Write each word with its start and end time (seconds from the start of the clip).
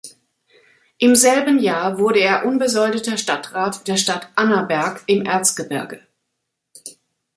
Im 0.97 1.13
selben 1.13 1.59
Jahr 1.59 1.99
wurde 1.99 2.21
er 2.21 2.47
unbesoldeter 2.47 3.17
Stadtrat 3.17 3.87
der 3.87 3.97
Stadt 3.97 4.29
Annaberg 4.33 5.03
im 5.05 5.25
Erzgebirge. 5.27 6.01